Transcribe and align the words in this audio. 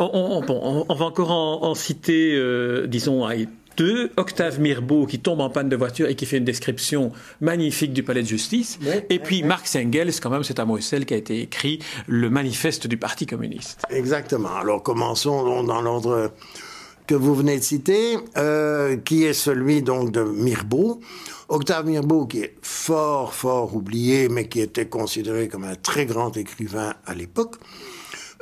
on, 0.00 0.94
va 0.94 1.04
encore 1.04 1.30
en, 1.30 1.74
citer, 1.74 2.34
euh, 2.34 2.86
disons, 2.86 3.26
deux. 3.76 4.10
Octave 4.16 4.60
Mirbeau 4.60 5.06
qui 5.06 5.20
tombe 5.20 5.40
en 5.40 5.48
panne 5.48 5.68
de 5.68 5.76
voiture 5.76 6.08
et 6.08 6.14
qui 6.14 6.26
fait 6.26 6.38
une 6.38 6.44
description 6.44 7.12
magnifique 7.40 7.92
du 7.92 8.02
palais 8.02 8.22
de 8.22 8.26
justice. 8.26 8.78
et 9.08 9.18
puis 9.18 9.42
Marx 9.42 9.76
Engels, 9.76 10.20
quand 10.20 10.30
même, 10.30 10.42
c'est 10.42 10.58
à 10.58 10.64
Bruxelles 10.64 11.06
qui 11.06 11.14
a 11.14 11.16
été 11.16 11.40
écrit 11.40 11.78
le 12.06 12.28
manifeste 12.30 12.86
du 12.86 12.96
Parti 12.96 13.26
communiste. 13.26 13.82
Exactement. 13.90 14.54
Alors 14.54 14.82
commençons 14.82 15.62
dans 15.62 15.80
l'ordre 15.80 16.32
que 17.10 17.16
vous 17.16 17.34
venez 17.34 17.58
de 17.58 17.64
citer, 17.64 18.18
euh, 18.36 18.96
qui 18.96 19.24
est 19.24 19.32
celui 19.32 19.82
donc 19.82 20.12
de 20.12 20.22
Mirbeau. 20.22 21.00
Octave 21.48 21.86
Mirbeau, 21.86 22.26
qui 22.26 22.38
est 22.38 22.54
fort, 22.62 23.34
fort 23.34 23.74
oublié, 23.74 24.28
mais 24.28 24.46
qui 24.46 24.60
était 24.60 24.86
considéré 24.86 25.48
comme 25.48 25.64
un 25.64 25.74
très 25.74 26.06
grand 26.06 26.36
écrivain 26.36 26.94
à 27.06 27.14
l'époque. 27.14 27.56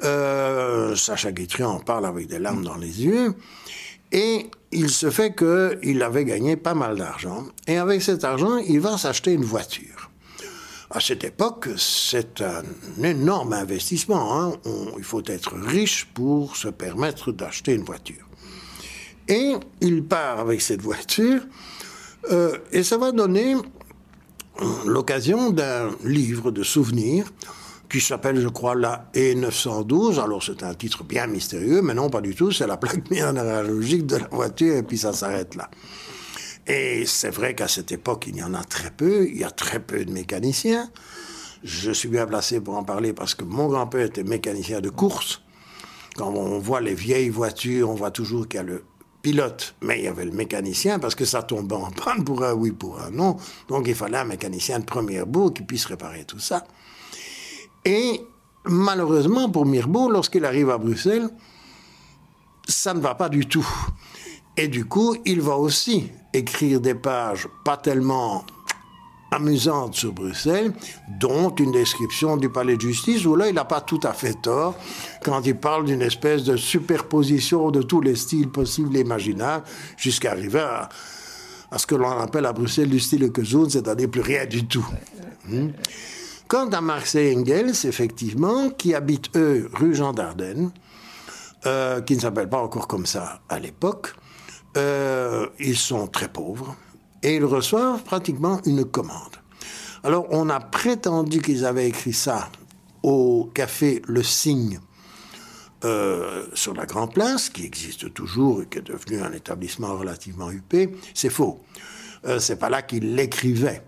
Euh, 0.05 0.95
Sacha 0.97 1.33
Guitry 1.33 1.65
en 1.65 1.81
parle 1.81 2.07
avec 2.07 2.29
des 2.29 2.39
larmes 2.39 2.65
dans 2.65 2.77
les 2.77 3.05
yeux. 3.05 3.35
Et 4.13 4.47
il 4.73 4.91
se 4.91 5.11
fait 5.11 5.35
qu'il 5.35 6.03
avait 6.03 6.25
gagné 6.25 6.57
pas 6.57 6.75
mal 6.75 6.97
d'argent. 6.97 7.45
Et 7.67 7.77
avec 7.77 8.03
cet 8.03 8.25
argent, 8.25 8.57
il 8.59 8.81
va 8.81 8.97
s'acheter 8.97 9.33
une 9.33 9.45
voiture. 9.45 10.11
À 10.91 11.01
cette 11.01 11.25
époque, 11.25 11.69
c'est 11.77 12.41
un 12.41 12.63
énorme 13.03 13.53
investissement. 13.53 14.41
Hein. 14.41 14.53
il 14.97 15.05
faut 15.05 15.23
être 15.27 15.55
riche 15.55 16.07
pour 16.15 16.57
se 16.57 16.69
permettre 16.69 17.31
d'acheter 17.33 17.75
une 17.75 17.85
voiture. 17.85 18.27
Et 19.29 19.53
il 19.83 20.05
part 20.05 20.39
avec 20.39 20.63
cette 20.63 20.81
voiture, 20.81 21.43
euh, 22.33 22.57
et 22.73 22.83
ça 22.83 22.97
va 22.97 23.13
donner 23.13 23.55
l'occasion 24.87 25.51
d'un 25.51 25.91
livre 26.03 26.51
de 26.51 26.63
souvenirs 26.63 27.27
qui 27.89 28.01
s'appelle, 28.01 28.41
je 28.41 28.49
crois, 28.49 28.75
la 28.75 29.11
E912. 29.15 30.21
Alors, 30.21 30.43
c'est 30.43 30.63
un 30.63 30.75
titre 30.75 31.05
bien 31.05 31.27
mystérieux, 31.27 31.83
mais 31.83 31.95
non, 31.95 32.11
pas 32.11 32.21
du 32.21 32.35
tout. 32.35 32.53
C'est 32.53 32.67
la 32.67 32.77
plaque 32.77 33.11
minéralogique 33.11 34.07
de 34.07 34.17
la 34.17 34.29
voiture, 34.29 34.77
et 34.77 34.83
puis 34.83 34.99
ça 34.99 35.13
s'arrête 35.13 35.55
là. 35.55 35.71
Et 36.67 37.07
c'est 37.07 37.31
vrai 37.31 37.55
qu'à 37.55 37.67
cette 37.67 37.93
époque, 37.93 38.27
il 38.29 38.37
y 38.37 38.43
en 38.43 38.53
a 38.53 38.63
très 38.63 38.91
peu. 38.91 39.27
Il 39.27 39.39
y 39.39 39.45
a 39.45 39.51
très 39.51 39.81
peu 39.81 40.05
de 40.05 40.13
mécaniciens. 40.13 40.91
Je 41.65 41.91
suis 41.91 42.09
bien 42.09 42.27
placé 42.27 42.61
pour 42.61 42.77
en 42.77 42.85
parler 42.85 43.13
parce 43.13 43.35
que 43.35 43.43
mon 43.45 43.69
grand-père 43.69 44.05
était 44.05 44.23
mécanicien 44.23 44.81
de 44.81 44.91
course. 44.91 45.43
Quand 46.15 46.29
on 46.29 46.59
voit 46.59 46.81
les 46.81 46.95
vieilles 46.95 47.31
voitures, 47.31 47.89
on 47.91 47.95
voit 47.95 48.11
toujours 48.11 48.47
qu'il 48.47 48.59
y 48.59 48.61
a 48.61 48.65
le 48.65 48.85
pilote, 49.23 49.75
mais 49.83 49.99
il 49.99 50.05
y 50.05 50.09
avait 50.09 50.25
le 50.25 50.31
mécanicien 50.31 50.99
parce 50.99 51.15
que 51.15 51.25
ça 51.25 51.43
tombait 51.43 51.75
en 51.75 51.91
panne 51.91 52.23
pour 52.23 52.45
un 52.45 52.53
oui, 52.53 52.71
pour 52.71 53.01
un 53.01 53.11
non. 53.11 53.37
Donc 53.69 53.89
il 53.89 53.95
fallait 53.95 54.19
un 54.19 54.25
mécanicien 54.25 54.79
de 54.79 54.85
première 54.85 55.27
bout 55.27 55.51
qui 55.51 55.63
puisse 55.63 55.87
réparer 55.87 56.25
tout 56.25 56.39
ça. 56.39 56.65
Et 57.89 58.21
malheureusement 58.67 59.49
pour 59.49 59.65
Mirbeau, 59.65 60.11
lorsqu'il 60.11 60.45
arrive 60.45 60.69
à 60.69 60.77
Bruxelles, 60.77 61.31
ça 62.69 62.93
ne 62.93 63.01
va 63.01 63.15
pas 63.15 63.31
du 63.31 63.47
tout. 63.47 63.67
Et 64.59 64.69
du 64.69 64.85
coup, 64.85 65.17
il 65.25 65.41
va 65.41 65.57
aussi 65.57 66.13
écrire 66.35 66.83
des 66.83 66.95
pages 66.95 67.49
pas 67.65 67.79
tellement 67.79 68.45
amusantes 69.31 69.95
sur 69.95 70.13
Bruxelles, 70.13 70.75
dont 71.19 71.49
une 71.55 71.73
description 71.73 72.37
du 72.37 72.51
palais 72.51 72.77
de 72.77 72.83
justice, 72.83 73.25
où 73.25 73.37
là, 73.37 73.49
il 73.49 73.55
n'a 73.55 73.65
pas 73.65 73.81
tout 73.81 74.01
à 74.03 74.13
fait 74.13 74.35
tort 74.35 74.75
quand 75.25 75.41
il 75.47 75.57
parle 75.57 75.87
d'une 75.87 76.03
espèce 76.03 76.45
de 76.45 76.59
superposition 76.59 77.71
de 77.71 77.81
tous 77.81 78.03
les 78.03 78.17
styles 78.17 78.51
possibles 78.51 78.99
et 78.99 79.01
imaginables, 79.01 79.65
jusqu'à 79.97 80.33
arriver 80.33 80.61
à, 80.61 81.79
ce 81.79 81.87
que 81.87 81.95
l'on 81.95 82.11
appelle 82.19 82.45
à 82.45 82.53
Bruxelles 82.53 82.91
du 82.91 83.01
style 83.01 83.33
Kezoun, 83.33 83.71
c'est-à-dire 83.71 84.11
plus 84.11 84.21
rien 84.21 84.45
du 84.45 84.67
tout. 84.67 84.87
Hmm? 85.49 85.69
Quant 86.49 86.71
à 86.71 86.81
Marx 86.81 87.15
et 87.15 87.37
Engels, 87.37 87.75
effectivement, 87.85 88.71
qui 88.71 88.95
habitent, 88.95 89.37
eux, 89.37 89.69
rue 89.75 89.95
Jean 89.95 90.15
d'Ardenne, 90.15 90.71
euh, 91.67 92.01
qui 92.01 92.17
ne 92.17 92.21
s'appelle 92.21 92.49
pas 92.49 92.63
encore 92.63 92.89
comme 92.89 93.05
ça 93.05 93.43
à 93.51 93.59
l'époque, 93.59 94.15
euh, 94.79 95.47
ils 95.59 95.77
sont 95.77 96.07
très 96.07 96.29
pauvres 96.29 96.75
et 97.23 97.37
ils 97.37 97.45
reçoivent 97.45 98.03
pratiquement 98.03 98.63
une 98.65 98.87
commande. 98.87 99.37
Alors, 100.03 100.27
on 100.31 100.49
a 100.49 100.59
prétendu 100.59 101.43
qu'ils 101.43 101.67
avaient 101.67 101.87
écrit 101.87 102.15
ça 102.15 102.49
au 103.03 103.51
café 103.53 104.01
Le 104.07 104.23
Cygne 104.23 104.81
euh, 105.85 106.47
sur 106.55 106.73
la 106.73 106.87
Grand 106.87 107.09
Place, 107.09 107.51
qui 107.51 107.67
existe 107.67 108.15
toujours 108.15 108.63
et 108.63 108.67
qui 108.67 108.79
est 108.79 108.89
devenu 108.89 109.21
un 109.21 109.35
établissement 109.35 109.99
relativement 109.99 110.51
huppé. 110.51 110.97
C'est 111.13 111.29
faux. 111.29 111.61
c'est 112.39 112.59
pas 112.59 112.71
là 112.71 112.81
qu'ils 112.81 113.15
l'écrivaient. 113.17 113.83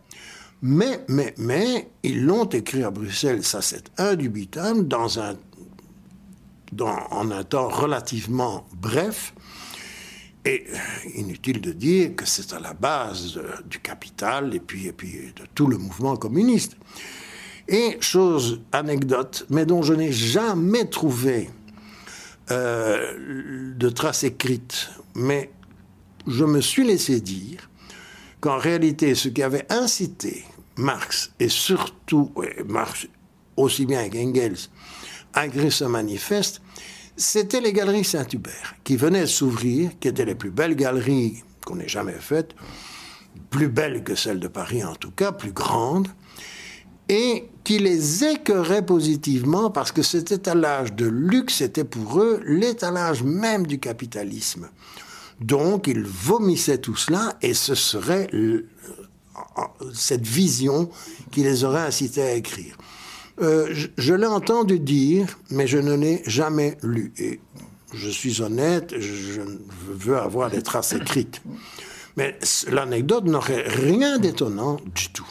Mais, 0.63 1.05
mais, 1.09 1.35
mais, 1.39 1.89
ils 2.03 2.25
l'ont 2.25 2.45
écrit 2.45 2.85
à 2.85 2.91
Bruxelles, 2.91 3.45
ça 3.45 3.63
c'est 3.63 3.91
indubitable, 3.99 4.87
un, 4.95 5.37
en 7.11 7.31
un 7.31 7.45
temps 7.45 7.69
relativement 7.69 8.67
bref. 8.75 9.33
Et 10.45 10.65
inutile 11.17 11.61
de 11.61 11.73
dire 11.73 12.17
que 12.17 12.25
c'est 12.25 12.55
à 12.55 12.61
la 12.61 12.73
base 12.73 13.39
du 13.69 13.79
capital 13.79 14.55
et 14.55 14.61
puis, 14.61 14.87
et 14.87 14.93
puis 14.93 15.33
de 15.37 15.45
tout 15.55 15.67
le 15.67 15.77
mouvement 15.77 16.17
communiste. 16.17 16.77
Et 17.69 17.99
chose 18.01 18.63
anecdote, 18.73 19.47
mais 19.51 19.67
dont 19.67 19.83
je 19.83 19.93
n'ai 19.93 20.13
jamais 20.13 20.87
trouvé 20.87 21.51
euh, 22.51 23.75
de 23.77 23.89
traces 23.91 24.25
écrites, 24.25 24.91
mais 25.15 25.51
je 26.27 26.45
me 26.45 26.61
suis 26.61 26.85
laissé 26.85 27.21
dire 27.21 27.70
qu'en 28.41 28.59
réalité, 28.59 29.15
ce 29.15 29.29
qui 29.29 29.43
avait 29.43 29.67
incité 29.71 30.45
Marx, 30.77 31.33
et 31.39 31.49
surtout 31.49 32.33
Marx 32.67 33.07
aussi 33.57 33.87
bien 33.87 34.09
qu'Engels, 34.09 34.57
à 35.35 35.47
écrire 35.47 35.73
ce 35.73 35.85
manifeste, 35.85 36.61
c'était 37.17 37.61
les 37.61 37.73
galeries 37.73 38.05
Saint-Hubert, 38.05 38.75
qui 38.83 38.97
venaient 38.97 39.27
s'ouvrir, 39.27 39.91
qui 40.01 40.09
étaient 40.09 40.25
les 40.25 40.35
plus 40.35 40.51
belles 40.51 40.77
galeries 40.77 41.43
qu'on 41.67 41.79
ait 41.79 41.89
jamais 41.89 42.17
faites, 42.19 42.55
plus 43.51 43.69
belles 43.69 44.03
que 44.03 44.15
celles 44.15 44.41
de 44.41 44.49
Paris 44.49 44.83
en 44.83 44.95
tout 44.95 45.11
cas, 45.11 45.33
plus 45.33 45.53
grandes, 45.53 46.09
et 47.09 47.49
qui 47.65 47.79
les 47.79 48.25
écœuraient 48.25 48.87
positivement 48.87 49.71
parce 49.71 49.93
que 49.93 50.03
cet 50.03 50.33
étalage 50.33 50.95
de 50.95 51.07
luxe 51.07 51.61
était 51.61 51.85
pour 51.85 52.21
eux 52.21 52.41
l'étalage 52.47 53.23
même 53.23 53.67
du 53.67 53.79
capitalisme. 53.79 54.71
Donc, 55.41 55.87
ils 55.87 56.03
vomissaient 56.03 56.79
tout 56.79 56.97
cela 56.97 57.37
et 57.43 57.55
ce 57.55 57.75
serait 57.75 58.29
cette 59.95 60.27
vision 60.27 60.91
qui 61.31 61.43
les 61.43 61.65
aurait 61.65 61.81
incités 61.81 62.23
à 62.23 62.35
écrire. 62.35 62.77
Euh, 63.41 63.75
je, 63.97 64.15
l'ai 64.15 64.27
entendu 64.27 64.79
dire, 64.79 65.39
mais 65.51 65.67
je 65.67 65.79
ne 65.79 65.95
l'ai 65.95 66.23
jamais 66.27 66.77
lu. 66.83 67.13
Et 67.19 67.41
je 67.95 68.11
suis 68.11 68.43
honnête, 68.43 68.95
je 68.99 69.41
veux 69.89 70.19
avoir 70.19 70.51
des 70.51 70.63
traces 70.63 70.93
écrites. 70.93 71.41
Mais 72.17 72.39
l'anecdote 72.69 73.25
n'aurait 73.25 73.65
rien 73.67 74.19
d'étonnant 74.19 74.79
du 74.95 75.09
tout. 75.09 75.27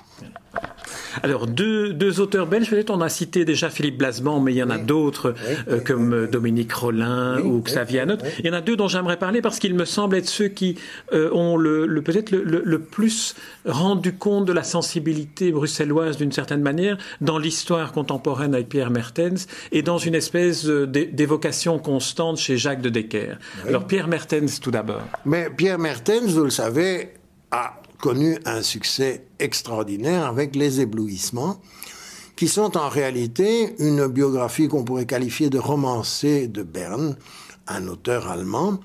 Alors, 1.24 1.47
deux, 1.47 1.94
deux 1.94 2.20
auteurs 2.20 2.47
belges, 2.47 2.70
peut-être 2.70 2.90
on 2.90 3.02
a 3.02 3.09
cité 3.09 3.46
déjà 3.46 3.70
Philippe 3.70 3.97
Blasban, 3.97 4.40
mais 4.40 4.53
il 4.53 4.58
y 4.58 4.64
en 4.64 4.70
a 4.70 4.78
d'autres, 4.78 5.36
euh, 5.68 5.80
comme 5.80 6.14
euh, 6.14 6.28
Dominique 6.28 6.72
Rollin 6.74 7.42
ou 7.42 7.62
Xavier 7.62 8.02
Anot. 8.02 8.18
Il 8.40 8.46
y 8.46 8.50
en 8.50 8.53
a 8.53 8.62
deux 8.62 8.75
dont 8.75 8.88
j'aimerais 8.88 9.18
parler 9.18 9.42
parce 9.42 9.59
qu'ils 9.59 9.75
me 9.75 9.86
semblent 9.86 10.16
être 10.16 10.28
ceux 10.28 10.47
qui 10.47 10.78
euh, 11.14 11.31
ont 11.31 11.58
le, 11.58 12.02
peut-être 12.02 12.31
le, 12.31 12.80
plus 12.80 13.36
rendu 13.66 14.14
compte 14.14 14.46
de 14.46 14.53
la 14.53 14.64
sensibilité 14.64 15.52
bruxelloise 15.52 16.18
d'une 16.18 16.31
certaine 16.31 16.62
manière 16.62 16.97
dans 17.22 17.38
l'histoire 17.38 17.91
contemporaine 17.91 18.53
avec 18.53 18.70
Pierre 18.70 18.90
Mertens 18.90 19.47
et 19.72 19.81
dans 19.81 19.97
une 19.97 20.16
espèce 20.16 20.66
d'évocation 20.66 21.78
constante 21.78 22.38
chez 22.38 22.58
Jacques 22.58 22.81
de 22.81 22.90
Decker. 22.90 23.38
Alors, 23.68 23.86
Pierre 23.86 24.08
Mertens 24.08 24.59
tout 24.62 24.72
d'abord. 24.72 25.03
Mais 25.26 25.50
Pierre 25.56 25.80
Mertens, 25.80 26.31
vous 26.31 26.46
le 26.46 26.50
savez, 26.50 27.14
a 27.52 27.81
connu 28.00 28.38
un 28.46 28.62
succès 28.62 29.26
extraordinaire 29.40 30.26
avec 30.26 30.56
Les 30.56 30.82
Éblouissements, 30.82 31.60
qui 32.36 32.48
sont 32.48 32.78
en 32.78 32.88
réalité 32.88 33.76
une 33.80 34.08
biographie 34.08 34.68
qu'on 34.68 34.84
pourrait 34.84 35.06
qualifier 35.06 35.50
de 35.50 35.60
romancée 35.60 36.48
de 36.48 36.64
Berne, 36.64 37.18
un 37.68 37.88
auteur 37.88 38.29
allemand, 38.29 38.79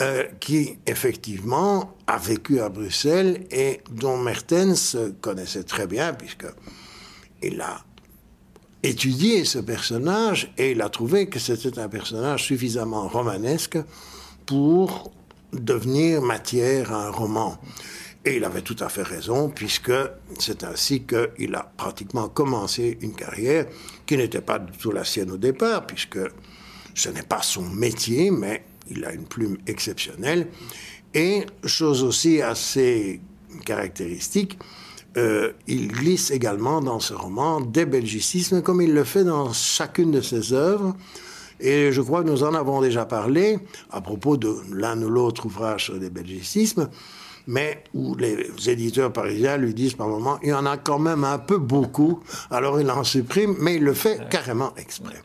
euh, 0.00 0.24
qui 0.40 0.78
effectivement 0.86 1.94
a 2.06 2.16
vécu 2.16 2.60
à 2.60 2.68
Bruxelles 2.68 3.46
et 3.50 3.80
dont 3.90 4.16
Mertens 4.16 4.96
connaissait 5.20 5.64
très 5.64 5.86
bien, 5.86 6.14
puisque 6.14 6.46
il 7.42 7.60
a 7.60 7.84
étudié 8.82 9.44
ce 9.44 9.58
personnage 9.58 10.52
et 10.56 10.72
il 10.72 10.82
a 10.82 10.88
trouvé 10.88 11.28
que 11.28 11.38
c'était 11.38 11.78
un 11.78 11.88
personnage 11.88 12.44
suffisamment 12.44 13.08
romanesque 13.08 13.78
pour 14.46 15.12
devenir 15.52 16.22
matière 16.22 16.92
à 16.92 17.06
un 17.08 17.10
roman. 17.10 17.58
Et 18.24 18.36
il 18.36 18.44
avait 18.44 18.62
tout 18.62 18.76
à 18.78 18.88
fait 18.88 19.02
raison, 19.02 19.48
puisque 19.48 19.92
c'est 20.38 20.62
ainsi 20.62 21.02
qu'il 21.02 21.54
a 21.54 21.72
pratiquement 21.76 22.28
commencé 22.28 22.98
une 23.00 23.14
carrière 23.14 23.66
qui 24.06 24.16
n'était 24.16 24.40
pas 24.40 24.60
du 24.60 24.76
tout 24.78 24.92
la 24.92 25.04
sienne 25.04 25.32
au 25.32 25.36
départ, 25.36 25.86
puisque 25.86 26.20
ce 26.94 27.08
n'est 27.08 27.22
pas 27.22 27.42
son 27.42 27.62
métier, 27.62 28.30
mais 28.30 28.64
il 28.90 29.04
a 29.04 29.12
une 29.12 29.24
plume 29.24 29.58
exceptionnelle. 29.66 30.48
Et, 31.14 31.44
chose 31.64 32.04
aussi 32.04 32.40
assez 32.40 33.20
caractéristique, 33.64 34.58
euh, 35.16 35.52
il 35.66 35.88
glisse 35.88 36.30
également 36.30 36.80
dans 36.80 37.00
ce 37.00 37.12
roman 37.12 37.60
des 37.60 37.84
belgicismes, 37.84 38.62
comme 38.62 38.80
il 38.80 38.94
le 38.94 39.04
fait 39.04 39.24
dans 39.24 39.52
chacune 39.52 40.10
de 40.10 40.20
ses 40.20 40.52
œuvres. 40.52 40.96
Et 41.60 41.92
je 41.92 42.00
crois 42.00 42.22
que 42.22 42.28
nous 42.28 42.42
en 42.44 42.54
avons 42.54 42.80
déjà 42.80 43.04
parlé 43.04 43.58
à 43.90 44.00
propos 44.00 44.36
de 44.36 44.54
l'un 44.72 45.00
ou 45.02 45.10
l'autre 45.10 45.46
ouvrage 45.46 45.86
sur 45.86 45.94
les 45.94 46.10
belgicismes, 46.10 46.88
mais 47.46 47.84
où 47.94 48.14
les 48.14 48.50
éditeurs 48.68 49.12
parisiens 49.12 49.56
lui 49.56 49.74
disent 49.74 49.94
par 49.94 50.08
moment, 50.08 50.38
il 50.42 50.50
y 50.50 50.52
en 50.52 50.66
a 50.66 50.76
quand 50.76 50.98
même 50.98 51.24
un 51.24 51.38
peu 51.38 51.58
beaucoup, 51.58 52.22
alors 52.50 52.80
il 52.80 52.90
en 52.90 53.04
supprime, 53.04 53.56
mais 53.58 53.76
il 53.76 53.84
le 53.84 53.94
fait 53.94 54.28
carrément 54.28 54.74
exprès. 54.76 55.20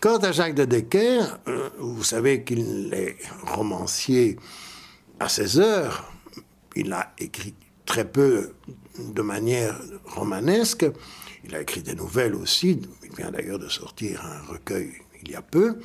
Quant 0.00 0.18
à 0.18 0.32
Jacques 0.32 0.54
de 0.54 0.64
Decker, 0.64 1.20
euh, 1.48 1.68
vous 1.78 2.04
savez 2.04 2.42
qu'il 2.42 2.92
est 2.94 3.16
romancier 3.46 4.38
à 5.18 5.28
ses 5.28 5.58
heures, 5.58 6.10
il 6.74 6.92
a 6.92 7.12
écrit 7.18 7.54
très 7.84 8.06
peu 8.06 8.54
de 8.98 9.22
manière 9.22 9.78
romanesque, 10.06 10.86
il 11.44 11.54
a 11.54 11.60
écrit 11.60 11.82
des 11.82 11.94
nouvelles 11.94 12.34
aussi, 12.34 12.80
il 13.02 13.16
vient 13.16 13.30
d'ailleurs 13.30 13.58
de 13.58 13.68
sortir 13.68 14.24
un 14.24 14.52
recueil 14.52 14.92
il 15.22 15.32
y 15.32 15.34
a 15.34 15.42
peu, 15.42 15.78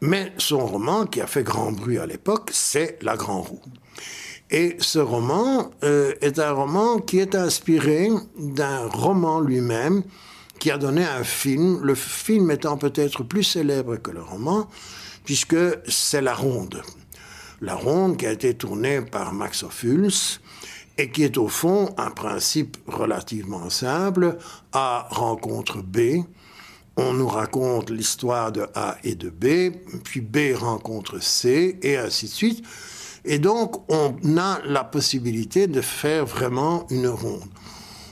mais 0.00 0.32
son 0.38 0.66
roman 0.66 1.06
qui 1.06 1.20
a 1.20 1.26
fait 1.26 1.42
grand 1.42 1.72
bruit 1.72 1.98
à 1.98 2.06
l'époque, 2.06 2.50
c'est 2.52 2.98
La 3.02 3.16
Grand 3.16 3.42
Roue. 3.42 3.60
Et 4.50 4.76
ce 4.78 4.98
roman 4.98 5.70
euh, 5.82 6.14
est 6.20 6.38
un 6.38 6.52
roman 6.52 6.98
qui 6.98 7.18
est 7.18 7.34
inspiré 7.34 8.10
d'un 8.38 8.86
roman 8.88 9.40
lui-même 9.40 10.02
qui 10.58 10.70
a 10.70 10.78
donné 10.78 11.04
un 11.04 11.24
film, 11.24 11.80
le 11.82 11.94
film 11.94 12.50
étant 12.50 12.76
peut-être 12.76 13.22
plus 13.22 13.42
célèbre 13.42 13.96
que 13.96 14.10
le 14.10 14.22
roman, 14.22 14.68
puisque 15.24 15.56
c'est 15.88 16.22
La 16.22 16.34
Ronde. 16.34 16.82
La 17.60 17.74
Ronde 17.74 18.16
qui 18.16 18.26
a 18.26 18.32
été 18.32 18.54
tournée 18.54 19.00
par 19.00 19.32
Max 19.32 19.62
Ophuls 19.62 20.38
et 20.96 21.10
qui 21.10 21.24
est 21.24 21.38
au 21.38 21.48
fond 21.48 21.92
un 21.98 22.10
principe 22.10 22.76
relativement 22.86 23.68
simple, 23.68 24.36
A 24.72 25.08
rencontre 25.10 25.82
B, 25.82 26.22
on 26.96 27.12
nous 27.12 27.28
raconte 27.28 27.90
l'histoire 27.90 28.52
de 28.52 28.66
A 28.74 28.96
et 29.02 29.16
de 29.16 29.28
B, 29.28 29.74
puis 30.04 30.20
B 30.20 30.54
rencontre 30.54 31.20
C, 31.20 31.78
et 31.82 31.96
ainsi 31.96 32.26
de 32.26 32.30
suite. 32.30 32.64
Et 33.24 33.38
donc, 33.38 33.90
on 33.90 34.14
a 34.36 34.60
la 34.64 34.84
possibilité 34.84 35.66
de 35.66 35.80
faire 35.80 36.26
vraiment 36.26 36.86
une 36.90 37.08
ronde. 37.08 37.48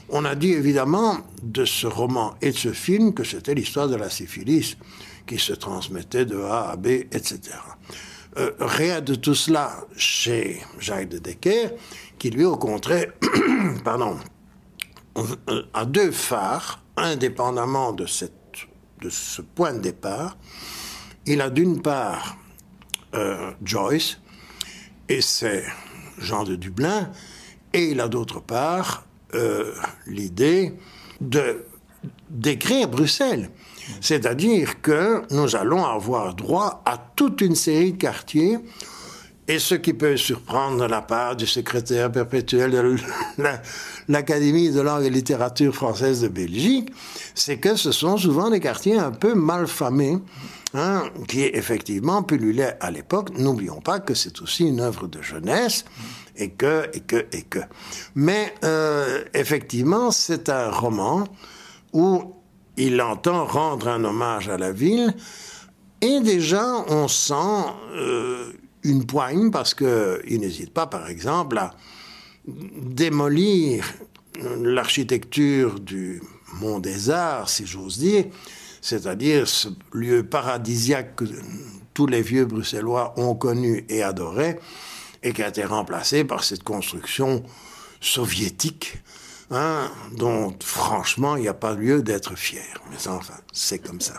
On 0.09 0.25
a 0.25 0.35
dit 0.35 0.51
évidemment 0.51 1.17
de 1.41 1.65
ce 1.65 1.87
roman 1.87 2.35
et 2.41 2.51
de 2.51 2.57
ce 2.57 2.73
film 2.73 3.13
que 3.13 3.23
c'était 3.23 3.53
l'histoire 3.53 3.87
de 3.87 3.95
la 3.95 4.09
syphilis 4.09 4.77
qui 5.25 5.37
se 5.37 5.53
transmettait 5.53 6.25
de 6.25 6.39
A 6.41 6.71
à 6.71 6.75
B, 6.75 6.87
etc. 6.87 7.39
Euh, 8.37 8.51
rien 8.59 9.01
de 9.01 9.15
tout 9.15 9.35
cela 9.35 9.85
chez 9.95 10.61
Jacques 10.79 11.09
de 11.09 11.19
Decker, 11.19 11.69
qui 12.17 12.31
lui, 12.31 12.45
au 12.45 12.57
contraire, 12.57 13.13
pardon, 13.83 14.17
a 15.73 15.85
deux 15.85 16.11
phares, 16.11 16.83
indépendamment 16.97 17.93
de, 17.93 18.05
cette, 18.05 18.33
de 19.01 19.09
ce 19.09 19.41
point 19.41 19.73
de 19.73 19.79
départ. 19.79 20.37
Il 21.25 21.41
a 21.41 21.49
d'une 21.49 21.81
part 21.81 22.37
euh, 23.13 23.51
Joyce, 23.63 24.19
et 25.09 25.21
c'est 25.21 25.63
Jean 26.17 26.43
de 26.43 26.55
Dublin, 26.55 27.11
et 27.73 27.99
a 27.99 28.07
d'autre 28.07 28.39
part 28.39 29.05
euh, 29.33 29.73
l'idée 30.05 30.73
de 31.21 31.65
d'écrire 32.29 32.89
Bruxelles. 32.89 33.49
C'est-à-dire 34.01 34.81
que 34.81 35.23
nous 35.31 35.55
allons 35.55 35.85
avoir 35.85 36.33
droit 36.35 36.81
à 36.85 36.97
toute 36.97 37.41
une 37.41 37.55
série 37.55 37.93
de 37.93 37.97
quartiers 37.97 38.59
et 39.47 39.59
ce 39.59 39.75
qui 39.75 39.93
peut 39.93 40.15
surprendre 40.15 40.87
la 40.87 41.01
part 41.01 41.35
du 41.35 41.45
secrétaire 41.45 42.11
perpétuel 42.11 42.71
de 42.71 42.95
l'Académie 44.07 44.71
de 44.71 44.81
langue 44.81 45.03
et 45.03 45.09
littérature 45.09 45.75
française 45.75 46.21
de 46.21 46.29
Belgique, 46.29 46.91
c'est 47.35 47.57
que 47.57 47.75
ce 47.75 47.91
sont 47.91 48.17
souvent 48.17 48.49
des 48.49 48.59
quartiers 48.59 48.97
un 48.97 49.11
peu 49.11 49.33
mal 49.33 49.67
famés, 49.67 50.17
hein, 50.73 51.03
qui 51.27 51.41
effectivement 51.41 52.23
pullulaient 52.23 52.77
à 52.79 52.89
l'époque. 52.89 53.37
N'oublions 53.37 53.81
pas 53.81 53.99
que 53.99 54.13
c'est 54.13 54.41
aussi 54.41 54.65
une 54.65 54.79
œuvre 54.79 55.07
de 55.07 55.21
jeunesse, 55.21 55.83
et 56.37 56.51
que, 56.51 56.89
et 56.93 57.01
que, 57.01 57.25
et 57.31 57.43
que. 57.43 57.59
Mais 58.15 58.55
euh, 58.63 59.23
effectivement, 59.33 60.11
c'est 60.11 60.49
un 60.49 60.71
roman 60.71 61.25
où 61.91 62.33
il 62.77 63.01
entend 63.01 63.45
rendre 63.45 63.87
un 63.87 64.03
hommage 64.03 64.49
à 64.49 64.57
la 64.57 64.71
ville, 64.71 65.13
et 66.01 66.21
déjà 66.21 66.65
on 66.87 67.07
sent 67.07 67.65
euh, 67.95 68.51
une 68.83 69.05
poigne 69.05 69.51
parce 69.51 69.73
qu'il 69.73 70.39
n'hésite 70.39 70.73
pas, 70.73 70.87
par 70.87 71.07
exemple, 71.07 71.57
à 71.57 71.75
démolir 72.45 73.85
l'architecture 74.61 75.79
du 75.79 76.21
Mont 76.59 76.79
des 76.79 77.09
Arts, 77.09 77.49
si 77.49 77.65
j'ose 77.65 77.97
dire, 77.97 78.25
c'est-à-dire 78.81 79.47
ce 79.47 79.69
lieu 79.91 80.23
paradisiaque 80.23 81.15
que 81.15 81.25
tous 81.93 82.05
les 82.05 82.21
vieux 82.21 82.45
Bruxellois 82.45 83.13
ont 83.17 83.35
connu 83.35 83.85
et 83.89 84.03
adoré, 84.03 84.59
et 85.23 85.31
qui 85.31 85.41
a 85.41 85.47
été 85.47 85.63
remplacé 85.63 86.23
par 86.25 86.43
cette 86.43 86.63
construction 86.63 87.43
soviétique, 88.01 88.97
hein, 89.51 89.89
dont 90.17 90.53
franchement 90.59 91.37
il 91.37 91.43
n'y 91.43 91.47
a 91.47 91.53
pas 91.53 91.73
lieu 91.73 92.03
d'être 92.03 92.35
fier. 92.35 92.81
Mais 92.91 93.07
enfin, 93.07 93.35
c'est 93.53 93.79
comme 93.79 94.01
ça. 94.01 94.15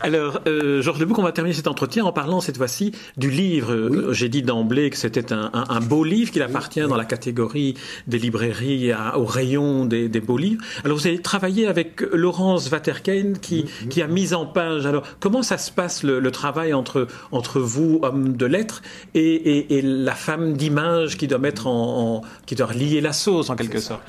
Alors, 0.00 0.40
euh, 0.46 0.82
Georges 0.82 1.00
Lebouc, 1.00 1.18
on 1.18 1.22
va 1.22 1.32
terminer 1.32 1.54
cet 1.54 1.66
entretien 1.66 2.04
en 2.04 2.12
parlant 2.12 2.40
cette 2.40 2.56
fois-ci 2.56 2.92
du 3.16 3.30
livre. 3.30 3.72
Euh, 3.72 4.12
j'ai 4.12 4.28
dit 4.28 4.42
d'emblée 4.42 4.90
que 4.90 4.96
c'était 4.96 5.32
un, 5.32 5.80
beau 5.80 6.04
livre, 6.04 6.30
qu'il 6.30 6.42
appartient 6.42 6.80
dans 6.80 6.96
la 6.96 7.04
catégorie 7.04 7.74
des 8.06 8.18
librairies 8.18 8.92
au 9.14 9.24
rayon 9.24 9.84
des, 9.84 10.08
beaux 10.20 10.38
livres. 10.38 10.62
Alors, 10.84 10.98
vous 10.98 11.06
avez 11.06 11.20
travaillé 11.20 11.66
avec 11.66 12.00
Laurence 12.12 12.68
Vaterkein 12.68 13.34
qui, 13.40 13.66
qui 13.88 14.02
a 14.02 14.06
mis 14.06 14.34
en 14.34 14.46
page. 14.46 14.86
Alors, 14.86 15.02
comment 15.18 15.42
ça 15.42 15.58
se 15.58 15.70
passe 15.70 16.02
le, 16.02 16.30
travail 16.30 16.72
entre, 16.74 17.08
entre 17.32 17.60
vous, 17.60 18.00
homme 18.02 18.36
de 18.36 18.46
lettres, 18.46 18.82
et, 19.14 19.80
la 19.82 20.14
femme 20.14 20.54
d'image 20.54 21.16
qui 21.16 21.26
doit 21.26 21.38
mettre 21.38 21.66
en, 21.66 22.22
qui 22.46 22.54
doit 22.54 22.72
lier 22.72 23.00
la 23.00 23.12
sauce 23.12 23.50
en 23.50 23.56
quelque 23.56 23.80
sorte? 23.80 24.02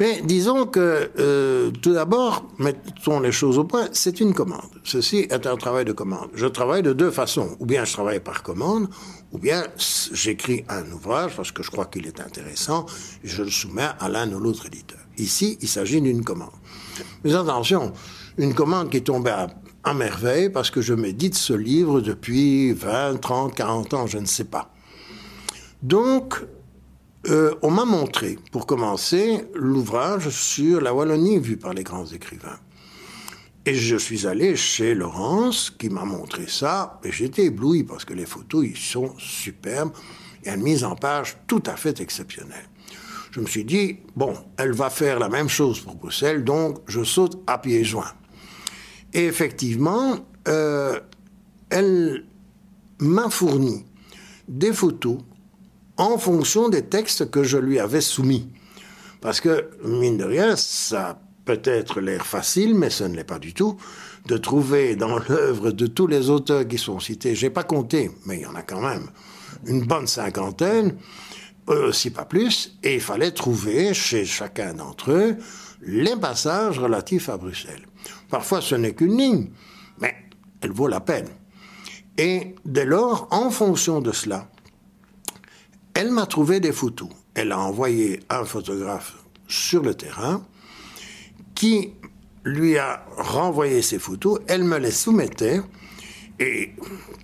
Mais 0.00 0.20
disons 0.24 0.66
que 0.66 1.10
euh, 1.18 1.70
tout 1.80 1.92
d'abord, 1.92 2.44
mettons 2.58 3.20
les 3.20 3.32
choses 3.32 3.58
au 3.58 3.64
point, 3.64 3.88
c'est 3.92 4.20
une 4.20 4.34
commande 4.34 4.60
ceci 5.02 5.26
est 5.30 5.46
un 5.48 5.56
travail 5.56 5.84
de 5.84 5.92
commande. 5.92 6.30
Je 6.34 6.46
travaille 6.46 6.82
de 6.82 6.92
deux 6.92 7.10
façons. 7.10 7.56
Ou 7.58 7.66
bien 7.66 7.84
je 7.84 7.92
travaille 7.92 8.20
par 8.20 8.44
commande, 8.44 8.88
ou 9.32 9.38
bien 9.38 9.64
j'écris 10.12 10.64
un 10.68 10.88
ouvrage 10.92 11.34
parce 11.36 11.50
que 11.50 11.62
je 11.62 11.70
crois 11.70 11.86
qu'il 11.86 12.06
est 12.06 12.20
intéressant, 12.20 12.86
et 13.24 13.28
je 13.28 13.42
le 13.42 13.50
soumets 13.50 13.90
à 13.98 14.08
l'un 14.08 14.32
ou 14.32 14.38
l'autre 14.38 14.66
éditeur. 14.66 15.00
Ici, 15.18 15.58
il 15.60 15.68
s'agit 15.68 16.00
d'une 16.00 16.24
commande. 16.24 16.54
Mais 17.24 17.34
attention, 17.34 17.92
une 18.38 18.54
commande 18.54 18.90
qui 18.90 19.02
tombait 19.02 19.30
à, 19.30 19.48
à 19.82 19.92
merveille 19.92 20.50
parce 20.50 20.70
que 20.70 20.80
je 20.80 20.94
médite 20.94 21.34
ce 21.34 21.52
livre 21.52 22.00
depuis 22.00 22.72
20, 22.72 23.20
30, 23.20 23.54
40 23.54 23.94
ans, 23.94 24.06
je 24.06 24.18
ne 24.18 24.26
sais 24.26 24.44
pas. 24.44 24.72
Donc, 25.82 26.40
euh, 27.28 27.54
on 27.62 27.70
m'a 27.70 27.84
montré, 27.84 28.38
pour 28.52 28.66
commencer, 28.66 29.46
l'ouvrage 29.54 30.28
sur 30.28 30.80
la 30.80 30.94
Wallonie 30.94 31.40
vu 31.40 31.56
par 31.56 31.74
les 31.74 31.82
grands 31.82 32.06
écrivains. 32.06 32.58
Et 33.64 33.74
je 33.74 33.96
suis 33.96 34.26
allé 34.26 34.56
chez 34.56 34.94
Laurence, 34.94 35.70
qui 35.70 35.88
m'a 35.88 36.04
montré 36.04 36.46
ça, 36.48 37.00
et 37.04 37.12
j'étais 37.12 37.44
ébloui 37.44 37.84
parce 37.84 38.04
que 38.04 38.12
les 38.12 38.26
photos, 38.26 38.64
ils 38.66 38.76
sont 38.76 39.14
superbes, 39.18 39.92
et 40.44 40.50
une 40.50 40.62
mise 40.62 40.82
en 40.82 40.96
page 40.96 41.36
tout 41.46 41.62
à 41.66 41.76
fait 41.76 42.00
exceptionnelle. 42.00 42.68
Je 43.30 43.40
me 43.40 43.46
suis 43.46 43.64
dit, 43.64 43.98
bon, 44.16 44.34
elle 44.56 44.72
va 44.72 44.90
faire 44.90 45.20
la 45.20 45.28
même 45.28 45.48
chose 45.48 45.80
pour 45.80 45.94
Bruxelles, 45.94 46.42
donc 46.42 46.78
je 46.88 47.04
saute 47.04 47.40
à 47.46 47.58
pieds 47.58 47.84
joints. 47.84 48.12
Et 49.14 49.26
effectivement, 49.26 50.18
euh, 50.48 50.98
elle 51.70 52.26
m'a 52.98 53.30
fourni 53.30 53.84
des 54.48 54.72
photos 54.72 55.18
en 55.96 56.18
fonction 56.18 56.68
des 56.68 56.82
textes 56.82 57.30
que 57.30 57.44
je 57.44 57.58
lui 57.58 57.78
avais 57.78 58.00
soumis. 58.00 58.50
Parce 59.20 59.40
que, 59.40 59.70
mine 59.84 60.16
de 60.16 60.24
rien, 60.24 60.56
ça 60.56 61.20
peut-être 61.44 62.00
l'air 62.00 62.26
facile, 62.26 62.74
mais 62.74 62.90
ce 62.90 63.04
ne 63.04 63.16
l'est 63.16 63.24
pas 63.24 63.38
du 63.38 63.54
tout, 63.54 63.76
de 64.26 64.36
trouver 64.36 64.96
dans 64.96 65.18
l'œuvre 65.28 65.70
de 65.70 65.86
tous 65.86 66.06
les 66.06 66.30
auteurs 66.30 66.66
qui 66.66 66.78
sont 66.78 67.00
cités, 67.00 67.34
j'ai 67.34 67.50
pas 67.50 67.64
compté, 67.64 68.10
mais 68.26 68.38
il 68.38 68.42
y 68.42 68.46
en 68.46 68.54
a 68.54 68.62
quand 68.62 68.80
même 68.80 69.10
une 69.66 69.84
bonne 69.84 70.06
cinquantaine, 70.06 70.96
euh, 71.68 71.92
si 71.92 72.10
pas 72.10 72.24
plus, 72.24 72.76
et 72.82 72.94
il 72.94 73.00
fallait 73.00 73.30
trouver 73.30 73.94
chez 73.94 74.24
chacun 74.24 74.74
d'entre 74.74 75.12
eux 75.12 75.36
les 75.82 76.16
passages 76.16 76.78
relatifs 76.78 77.28
à 77.28 77.36
Bruxelles. 77.36 77.86
Parfois 78.28 78.60
ce 78.60 78.74
n'est 78.74 78.94
qu'une 78.94 79.16
ligne, 79.16 79.50
mais 79.98 80.14
elle 80.60 80.72
vaut 80.72 80.88
la 80.88 81.00
peine. 81.00 81.28
Et 82.18 82.54
dès 82.64 82.84
lors, 82.84 83.28
en 83.30 83.50
fonction 83.50 84.00
de 84.00 84.12
cela, 84.12 84.48
elle 85.94 86.10
m'a 86.10 86.26
trouvé 86.26 86.60
des 86.60 86.72
photos. 86.72 87.08
Elle 87.34 87.52
a 87.52 87.58
envoyé 87.58 88.20
un 88.28 88.44
photographe 88.44 89.16
sur 89.48 89.82
le 89.82 89.94
terrain, 89.94 90.44
qui 91.62 91.92
lui 92.42 92.76
a 92.76 93.06
renvoyé 93.16 93.82
ses 93.82 94.00
photos, 94.00 94.40
elle 94.48 94.64
me 94.64 94.78
les 94.78 94.90
soumettait, 94.90 95.60
Et 96.40 96.72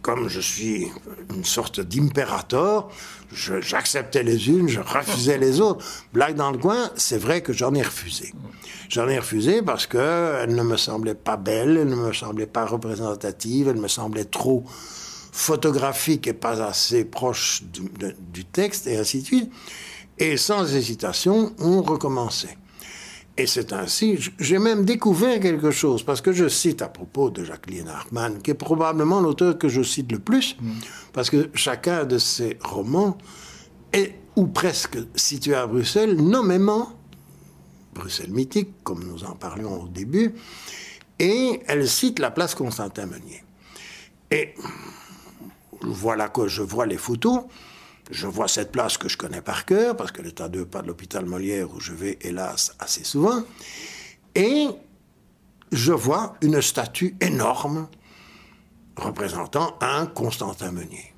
comme 0.01 0.29
je 0.29 0.39
suis 0.39 0.87
une 1.35 1.45
sorte 1.45 1.81
d'impérator, 1.81 2.89
j'acceptais 3.33 4.23
les 4.23 4.49
unes, 4.49 4.69
je 4.69 4.79
refusais 4.79 5.39
les 5.39 5.61
autres. 5.61 5.85
Blague 6.13 6.37
dans 6.37 6.53
le 6.53 6.59
coin, 6.59 6.93
c'est 6.95 7.19
vrai 7.19 7.41
que 7.41 7.53
j'en 7.53 7.75
ai 7.75 7.83
refusé. 7.83 8.33
J'en 8.89 9.09
ai 9.09 9.19
refusé 9.19 9.61
parce 9.61 9.89
qu'elle 9.89 10.55
ne 10.55 10.63
me 10.63 10.77
semblait 10.77 11.17
pas 11.17 11.37
belle, 11.37 11.77
elle 11.77 11.89
ne 11.89 11.97
me 11.97 12.13
semblait 12.13 12.47
pas 12.47 12.65
représentative, 12.65 13.67
elle 13.67 13.81
me 13.81 13.89
semblait 13.89 14.25
trop 14.25 14.63
photographique 15.33 16.29
et 16.29 16.33
pas 16.33 16.63
assez 16.63 17.05
proche 17.05 17.65
du, 17.65 17.91
du 18.33 18.45
texte, 18.45 18.87
et 18.87 18.99
ainsi 18.99 19.23
de 19.23 19.27
suite. 19.27 19.53
Et 20.17 20.37
sans 20.37 20.77
hésitation, 20.77 21.57
on 21.59 21.83
recommençait. 21.83 22.57
Et 23.39 23.47
c'est 23.47 23.73
ainsi, 23.73 24.19
j'ai 24.41 24.59
même 24.59 24.85
découvert 24.85 25.39
quelque 25.39 25.71
chose, 25.71 26.03
parce 26.03 26.21
que 26.21 26.33
je 26.33 26.49
cite 26.49 26.83
à 26.83 26.89
propos 26.89 27.31
de 27.31 27.45
Jacqueline 27.45 27.87
Hartmann, 27.87 28.43
qui 28.43 28.51
est 28.51 28.55
probablement 28.55 29.21
l'auteur 29.21 29.57
que 29.57 29.69
je 29.69 29.81
cite 29.81 30.11
le 30.11 30.19
plus, 30.19 30.57
mm. 30.61 30.71
parce 31.13 31.31
que 31.31 31.49
chacun 31.55 32.05
de 32.05 32.19
ses 32.19 32.59
romans 32.65 33.17
est, 33.93 34.15
ou 34.35 34.49
presque, 34.49 34.99
situé 35.15 35.55
à 35.55 35.69
Bruxelles, 35.69 36.17
nommément 36.17 36.93
Bruxelles 37.95 38.33
mythique, 38.33 38.71
comme 38.83 39.05
nous 39.05 39.23
en 39.23 39.37
parlions 39.37 39.83
au 39.83 39.89
début, 39.89 40.35
et 41.21 41.63
elle 41.69 41.89
cite 41.89 42.19
la 42.19 42.33
place 42.33 42.57
Constantin-Meunier. 42.57 43.45
Et 44.33 44.55
voilà 45.81 46.29
que 46.29 46.49
je 46.49 46.63
vois 46.63 46.87
les 46.87 46.99
photos, 46.99 47.43
je 48.11 48.27
vois 48.27 48.49
cette 48.49 48.73
place 48.73 48.97
que 48.97 49.09
je 49.09 49.17
connais 49.17 49.41
par 49.43 49.65
cœur, 49.65 49.97
parce 49.97 50.13
qu'elle 50.13 50.27
est 50.27 50.41
à 50.41 50.49
deux 50.49 50.65
pas 50.65 50.83
de 50.83 50.89
l'hôpital 50.89 51.25
Molière, 51.27 51.73
où 51.73 51.81
je 51.81 51.93
vais, 51.93 52.19
hélas, 52.23 52.75
assez 52.79 53.05
souvent. 53.05 53.43
Et 54.35 54.69
je 55.73 55.93
vois 55.93 56.35
une 56.41 56.63
statue 56.63 57.17
énorme 57.21 57.89
représentant 58.97 59.77
un 59.81 60.07
Constantin 60.07 60.73
Meunier. 60.73 61.15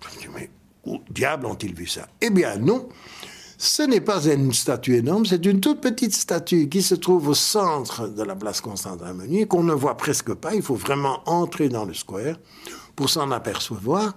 Je 0.00 0.16
me 0.16 0.20
dis, 0.20 0.28
mais 0.34 0.50
où 0.84 1.00
diable 1.10 1.46
ont-ils 1.46 1.74
vu 1.74 1.86
ça? 1.86 2.08
Eh 2.20 2.30
bien, 2.30 2.56
non. 2.56 2.88
Ce 3.58 3.82
n'est 3.82 4.00
pas 4.00 4.24
une 4.24 4.52
statue 4.52 4.96
énorme, 4.96 5.24
c'est 5.24 5.46
une 5.46 5.60
toute 5.60 5.80
petite 5.80 6.14
statue 6.14 6.68
qui 6.68 6.82
se 6.82 6.96
trouve 6.96 7.28
au 7.28 7.34
centre 7.34 8.08
de 8.08 8.22
la 8.24 8.34
place 8.34 8.60
Constantin 8.60 9.12
Meunier, 9.12 9.46
qu'on 9.46 9.62
ne 9.62 9.72
voit 9.72 9.96
presque 9.96 10.34
pas. 10.34 10.54
Il 10.54 10.62
faut 10.62 10.74
vraiment 10.74 11.22
entrer 11.26 11.68
dans 11.68 11.84
le 11.84 11.94
square 11.94 12.36
pour 12.96 13.08
s'en 13.08 13.30
apercevoir. 13.30 14.16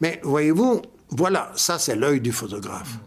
Mais 0.00 0.20
voyez-vous, 0.22 0.82
voilà, 1.10 1.52
ça 1.56 1.78
c'est 1.78 1.96
l'œil 1.96 2.20
du 2.20 2.32
photographe. 2.32 2.98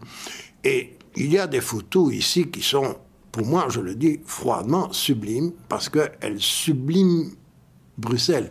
Et 0.64 0.96
il 1.16 1.32
y 1.32 1.38
a 1.38 1.46
des 1.46 1.60
photos 1.60 2.14
ici 2.14 2.48
qui 2.48 2.62
sont, 2.62 2.96
pour 3.32 3.46
moi, 3.46 3.66
je 3.68 3.80
le 3.80 3.94
dis 3.94 4.20
froidement, 4.24 4.92
sublimes, 4.92 5.52
parce 5.68 5.88
qu'elles 5.88 6.40
subliment 6.40 7.30
Bruxelles. 7.98 8.50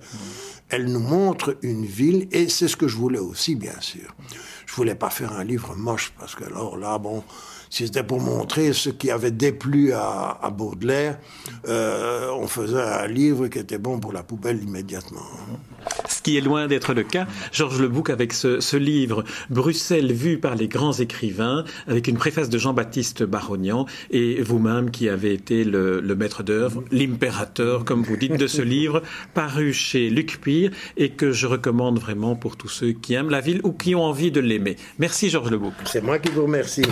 Elles 0.69 0.85
nous 0.85 0.99
montrent 0.99 1.57
une 1.63 1.85
ville, 1.85 2.27
et 2.31 2.47
c'est 2.47 2.67
ce 2.67 2.77
que 2.77 2.87
je 2.87 2.95
voulais 2.95 3.19
aussi, 3.19 3.55
bien 3.55 3.79
sûr. 3.79 4.15
Je 4.67 4.75
voulais 4.75 4.95
pas 4.95 5.09
faire 5.09 5.33
un 5.33 5.43
livre 5.43 5.75
moche, 5.75 6.13
parce 6.19 6.35
que 6.35 6.43
alors 6.43 6.77
là, 6.77 6.99
bon, 6.99 7.23
si 7.71 7.85
c'était 7.85 8.03
pour 8.03 8.19
montrer 8.19 8.73
ce 8.73 8.89
qui 8.89 9.09
avait 9.09 9.31
déplu 9.31 9.93
à, 9.93 10.53
Baudelaire, 10.55 11.19
euh, 11.67 12.31
on 12.31 12.47
faisait 12.47 12.81
un 12.81 13.07
livre 13.07 13.47
qui 13.47 13.59
était 13.59 13.77
bon 13.79 13.99
pour 13.99 14.13
la 14.13 14.23
poubelle 14.23 14.61
immédiatement. 14.63 15.25
Qui 16.29 16.37
est 16.37 16.41
loin 16.41 16.67
d'être 16.67 16.93
le 16.93 17.01
cas. 17.01 17.25
Georges 17.51 17.81
Lebouc 17.81 18.11
avec 18.11 18.33
ce, 18.33 18.77
livre 18.77 19.23
Bruxelles 19.49 20.13
vu 20.13 20.37
par 20.37 20.53
les 20.53 20.67
grands 20.67 20.93
écrivains, 20.93 21.63
avec 21.87 22.07
une 22.07 22.17
préface 22.17 22.49
de 22.49 22.59
Jean-Baptiste 22.59 23.23
Barognan 23.23 23.87
et 24.11 24.39
vous-même 24.39 24.91
qui 24.91 25.09
avez 25.09 25.33
été 25.33 25.63
le, 25.63 26.03
maître 26.15 26.43
d'œuvre, 26.43 26.83
l'impérateur, 26.91 27.83
comme 27.83 28.03
vous 28.03 28.15
dites, 28.15 28.37
de 28.37 28.45
ce 28.45 28.61
livre, 28.61 29.01
paru 29.33 29.73
chez 29.73 30.11
Luc 30.11 30.39
Pire 30.39 30.69
et 30.97 31.09
que 31.09 31.31
je 31.31 31.47
recommande 31.47 31.97
vraiment 31.97 32.35
pour 32.35 32.57
tous 32.57 32.69
ceux 32.69 32.91
qui 32.91 33.15
aiment 33.15 33.31
la 33.31 33.41
ville 33.41 33.61
ou 33.63 33.71
qui 33.71 33.95
ont 33.95 34.03
envie 34.03 34.29
de 34.29 34.39
l'aimer. 34.39 34.75
Merci 34.99 35.31
Georges 35.31 35.49
Lebouc. 35.49 35.73
C'est 35.85 36.03
moi 36.03 36.19
qui 36.19 36.29
vous 36.29 36.43
remercie. 36.43 36.83